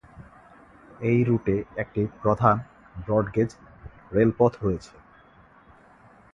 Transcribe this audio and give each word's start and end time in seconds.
এই 1.01 1.19
রুটে 1.23 1.55
একটি 1.77 2.01
প্রধান 2.21 2.55
ব্রডগেজ 3.03 3.49
রেলপথ 4.13 4.53
রয়েছে। 4.63 4.93